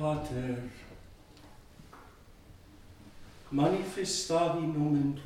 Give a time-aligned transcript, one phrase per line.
[0.00, 0.56] Pater,
[3.52, 5.20] manifestavi nomen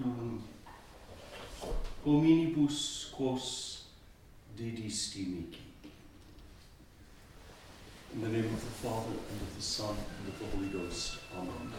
[2.05, 3.85] hominibus quos
[4.59, 5.45] dedisti.
[8.15, 11.19] In the name of the Father, and of the Son, and of the Holy Ghost.
[11.37, 11.73] Amen.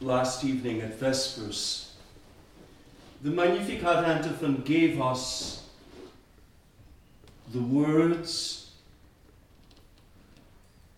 [0.00, 1.92] Last evening at Vespers,
[3.20, 5.68] the Magnificat antiphon gave us
[7.52, 8.65] the words,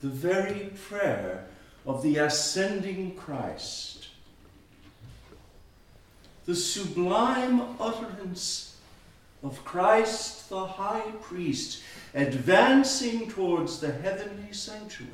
[0.01, 1.47] the very prayer
[1.87, 4.09] of the ascending Christ,
[6.47, 8.77] the sublime utterance
[9.43, 11.83] of Christ the high priest
[12.15, 15.13] advancing towards the heavenly sanctuary.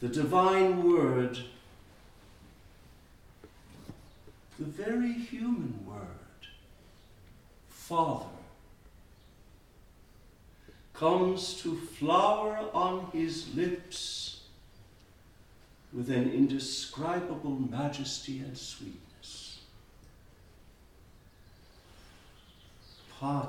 [0.00, 1.38] The divine word,
[4.58, 6.48] the very human word,
[7.68, 8.39] Father,
[11.00, 14.40] comes to flower on his lips
[15.94, 19.60] with an indescribable majesty and sweetness.
[23.18, 23.48] Pater.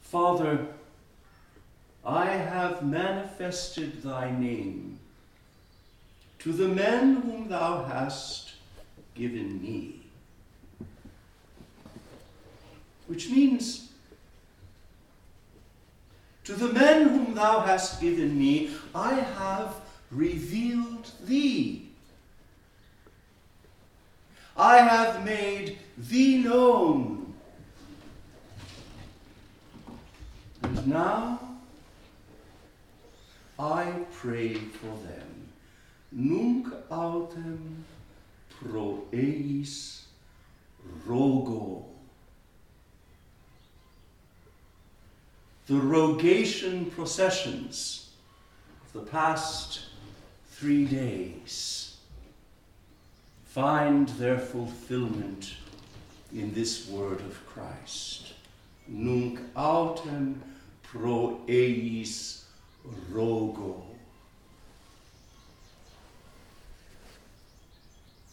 [0.00, 0.66] Father,
[2.02, 4.98] I have manifested thy name
[6.38, 8.52] to the men whom thou hast
[9.14, 9.99] given me.
[13.10, 13.90] Which means,
[16.44, 19.74] to the men whom thou hast given me, I have
[20.12, 21.88] revealed thee.
[24.56, 27.34] I have made thee known.
[30.62, 31.40] And now
[33.58, 35.48] I pray for them.
[36.12, 37.82] Nunc autem
[38.48, 40.04] pro eis
[41.04, 41.89] rogo.
[45.70, 48.10] The rogation processions
[48.82, 49.82] of the past
[50.50, 51.96] three days
[53.44, 55.54] find their fulfillment
[56.34, 58.32] in this word of Christ.
[58.88, 60.40] Nunc autem
[60.82, 62.46] pro eis
[63.12, 63.80] rogo.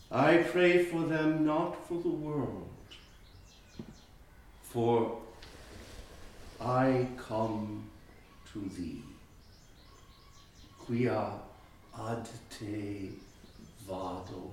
[0.09, 2.67] I pray for them not for the world,
[4.63, 5.21] for
[6.59, 7.83] I come
[8.53, 9.03] to thee.
[10.79, 11.31] Quia
[11.99, 13.11] ad te
[13.87, 14.51] vado.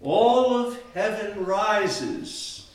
[0.00, 2.68] All of heaven rises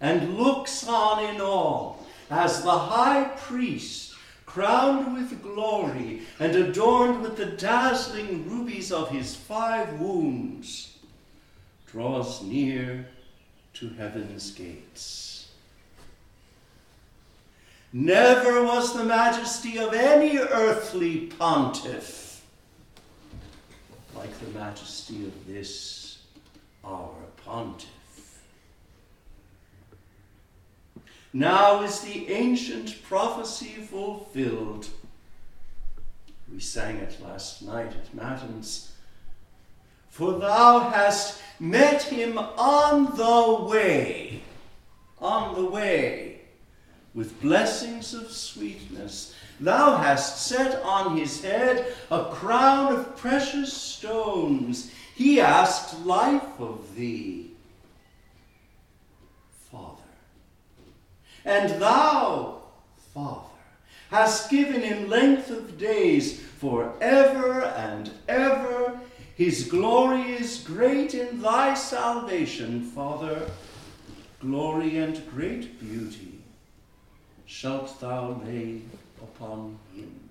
[0.00, 1.94] and looks on in awe
[2.30, 4.14] as the high priest,
[4.46, 10.98] crowned with glory and adorned with the dazzling rubies of his five wounds,
[11.86, 13.06] draws near
[13.74, 15.48] to heaven's gates.
[17.92, 22.22] Never was the majesty of any earthly pontiff
[24.14, 26.18] like the majesty of this
[26.84, 27.88] our pontiff.
[31.32, 34.86] Now is the ancient prophecy fulfilled.
[36.52, 38.92] We sang it last night at Matins.
[40.10, 44.40] For thou hast met him on the way,
[45.20, 46.40] on the way,
[47.14, 49.32] with blessings of sweetness.
[49.60, 54.90] Thou hast set on his head a crown of precious stones.
[55.14, 57.52] He asked life of thee,
[59.70, 60.02] Father.
[61.44, 62.62] And thou,
[63.14, 63.46] Father,
[64.10, 68.98] hast given him length of days forever and ever.
[69.34, 73.50] His glory is great in thy salvation, Father.
[74.40, 76.40] Glory and great beauty
[77.46, 78.82] shalt thou lay
[79.22, 80.28] upon him.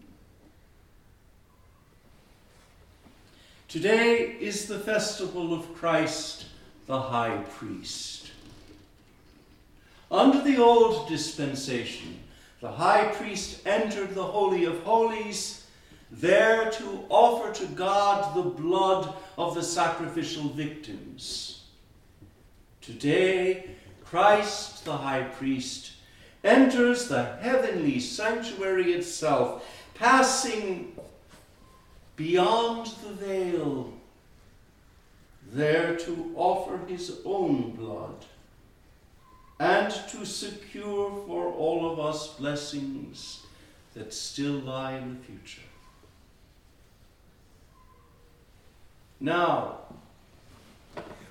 [3.68, 6.46] Today is the festival of Christ
[6.88, 8.32] the high priest.
[10.12, 12.20] Under the old dispensation,
[12.60, 15.61] the high priest entered the Holy of Holies,
[16.12, 21.64] there to offer to God the blood of the sacrificial victims.
[22.82, 23.72] Today,
[24.04, 25.94] Christ the high priest
[26.44, 30.96] enters the heavenly sanctuary itself, passing
[32.16, 33.94] beyond the veil,
[35.54, 38.26] there to offer his own blood
[39.60, 43.46] and to secure for all of us blessings
[43.94, 45.62] that still lie in the future.
[49.22, 49.78] Now,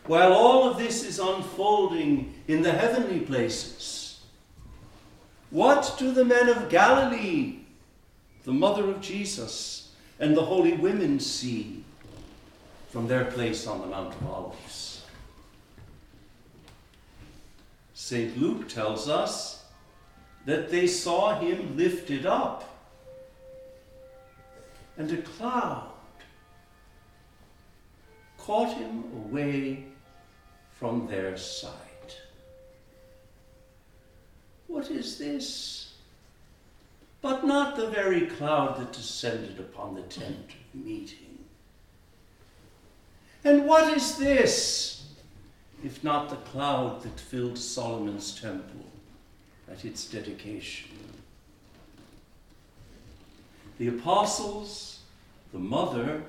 [0.07, 4.21] while all of this is unfolding in the heavenly places,
[5.51, 7.59] what do the men of Galilee,
[8.45, 11.85] the mother of Jesus, and the holy women see
[12.91, 15.05] from their place on the Mount of Olives?
[17.95, 18.41] St.
[18.41, 19.65] Luke tells us
[20.47, 22.79] that they saw him lifted up,
[24.97, 25.90] and a cloud
[28.51, 29.85] caught him away
[30.73, 32.19] from their sight.
[34.67, 35.93] What is this?
[37.23, 41.39] But not the very cloud that descended upon the tent of meeting.
[43.45, 45.07] And what is this,
[45.85, 48.85] if not the cloud that filled Solomon's temple
[49.71, 50.91] at its dedication?
[53.79, 55.03] The apostles,
[55.53, 56.25] the mother,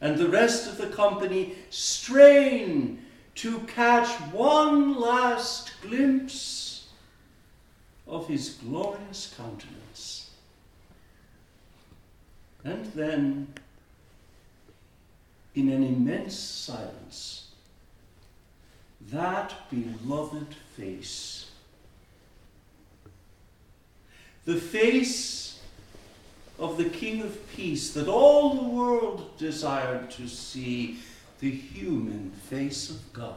[0.00, 3.02] and the rest of the company strain
[3.36, 6.88] to catch one last glimpse
[8.06, 10.30] of his glorious countenance.
[12.64, 13.54] And then,
[15.54, 17.50] in an immense silence,
[19.10, 21.50] that beloved face,
[24.44, 25.45] the face
[26.58, 30.98] of the King of Peace that all the world desired to see
[31.40, 33.36] the human face of God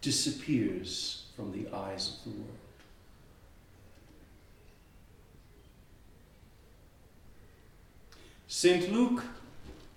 [0.00, 2.58] disappears from the eyes of the world.
[8.46, 8.92] St.
[8.92, 9.24] Luke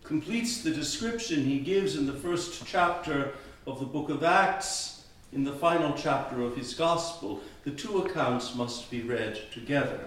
[0.04, 3.34] completes the description he gives in the first chapter
[3.68, 7.42] of the book of Acts, in the final chapter of his gospel.
[7.66, 10.00] The two accounts must be read together.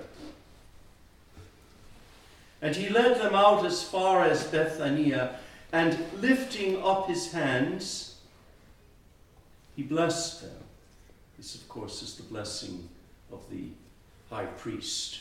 [2.62, 5.36] And he led them out as far as Bethania
[5.72, 8.16] and lifting up his hands,
[9.76, 10.64] he blessed them.
[11.36, 12.88] This, of course, is the blessing
[13.32, 13.68] of the
[14.28, 15.20] high priest.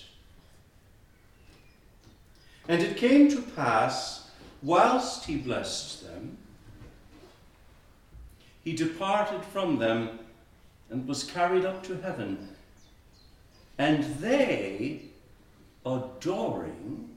[2.68, 4.30] And it came to pass,
[4.62, 6.38] whilst he blessed them,
[8.64, 10.20] he departed from them
[10.90, 12.50] and was carried up to heaven.
[13.78, 15.04] And they,
[15.86, 17.09] adoring,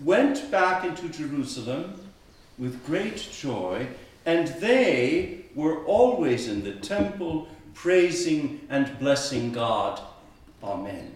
[0.00, 2.00] went back into Jerusalem
[2.58, 3.88] with great joy,
[4.26, 10.00] and they were always in the temple praising and blessing God.
[10.62, 11.12] Amen.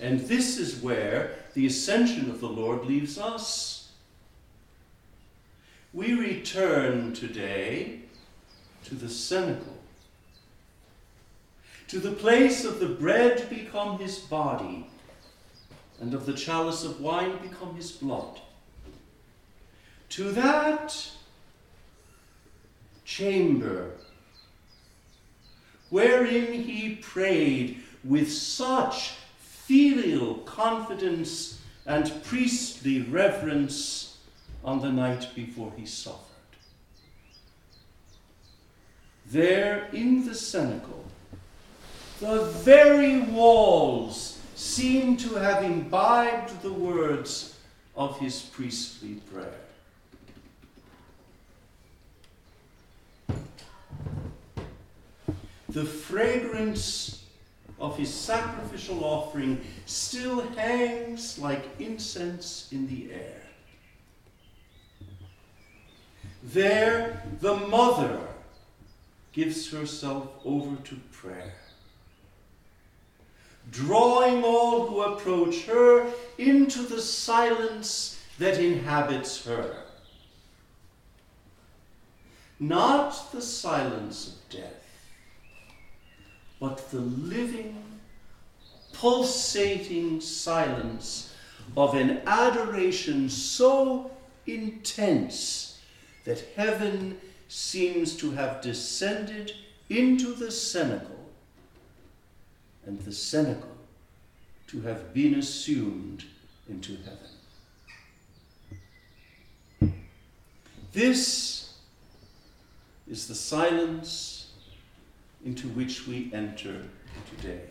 [0.00, 3.92] And this is where the ascension of the Lord leaves us.
[5.92, 8.00] We return today
[8.84, 9.76] to the cenacle,
[11.88, 14.86] to the place of the bread become his body
[16.00, 18.40] and of the chalice of wine become his blood.
[20.10, 21.10] To that
[23.04, 23.92] chamber
[25.90, 34.18] wherein he prayed with such filial confidence and priestly reverence
[34.64, 36.26] on the night before he suffered.
[39.26, 41.04] There in the cenacle,
[42.20, 47.56] the very walls seem to have imbibed the words
[47.96, 49.60] of his priestly prayer.
[55.70, 57.24] The fragrance
[57.78, 63.42] of his sacrificial offering still hangs like incense in the air.
[66.42, 68.20] There, the mother
[69.32, 71.54] gives herself over to prayer
[73.70, 79.84] drawing all who approach her into the silence that inhabits her.
[82.58, 85.08] Not the silence of death,
[86.58, 87.82] but the living,
[88.92, 91.34] pulsating silence
[91.76, 94.10] of an adoration so
[94.46, 95.80] intense
[96.24, 99.52] that heaven seems to have descended
[99.88, 101.19] into the cenacle
[102.86, 103.76] and the cenacle
[104.68, 106.24] to have been assumed
[106.68, 107.30] into heaven.
[110.92, 111.74] This
[113.08, 114.52] is the silence
[115.44, 116.84] into which we enter
[117.36, 117.62] today.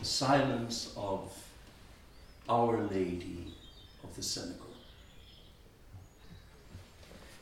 [0.00, 1.32] The silence of
[2.48, 3.54] Our Lady
[4.02, 4.60] of the Cenacle.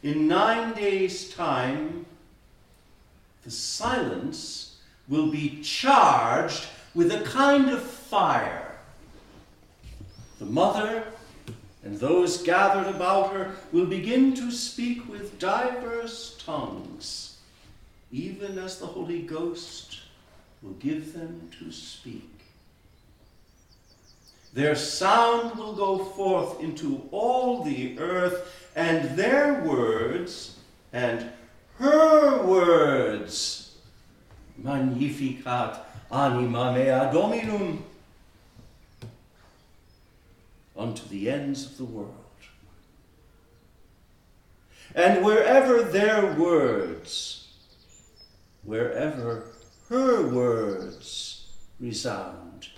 [0.03, 2.07] In nine days' time,
[3.45, 4.72] the silence
[5.09, 8.77] will be charged with a kind of fire.
[10.39, 11.05] The mother
[11.85, 17.39] and those gathered about her will begin to speak with diverse tongues,
[18.13, 20.01] even as the Holy Ghost
[20.63, 22.29] will give them to speak.
[24.53, 30.59] Their sound will go forth into all the earth, and their words
[30.93, 31.31] and
[31.79, 33.62] her words,
[34.57, 35.79] Magnificat
[36.11, 37.85] anima mea Dominum,
[40.77, 42.15] unto the ends of the world.
[44.95, 47.49] And wherever their words,
[48.63, 49.45] wherever
[49.89, 51.47] her words
[51.81, 52.69] resound,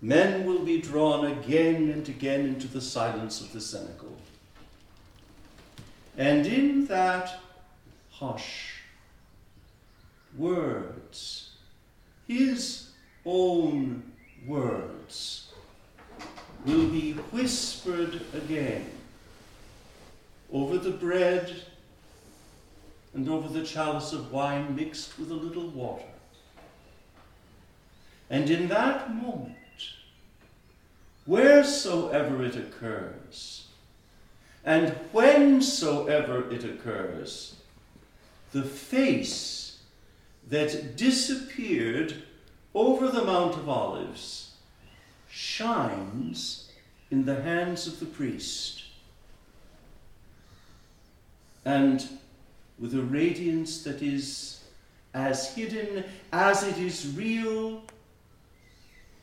[0.00, 4.16] men will be drawn again and again into the silence of the cenacle.
[6.16, 7.40] And in that
[8.10, 8.75] hush,
[10.38, 11.50] words,
[12.26, 12.90] his
[13.24, 14.02] own
[14.46, 15.52] words,
[16.64, 18.86] will be whispered again
[20.52, 21.62] over the bread
[23.14, 26.04] and over the chalice of wine mixed with a little water.
[28.28, 29.54] And in that moment,
[31.24, 33.68] wheresoever it occurs,
[34.64, 37.54] and whensoever it occurs,
[38.52, 39.75] the face
[40.48, 42.22] that disappeared
[42.74, 44.52] over the Mount of Olives
[45.28, 46.70] shines
[47.10, 48.84] in the hands of the priest.
[51.64, 52.06] And
[52.78, 54.62] with a radiance that is
[55.14, 57.82] as hidden as it is real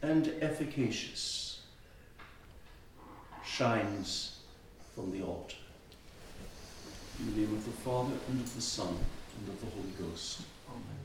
[0.02, 1.62] and efficacious,
[3.46, 4.40] shines
[4.94, 5.56] from the altar.
[7.20, 10.42] In the name of the Father, and of the Son, and of the Holy Ghost.
[10.68, 11.03] Amen.